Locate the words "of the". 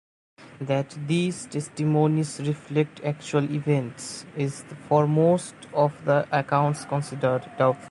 5.73-6.27